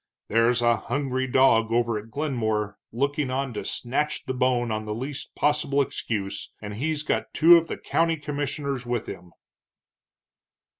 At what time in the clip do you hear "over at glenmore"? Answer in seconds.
1.71-2.79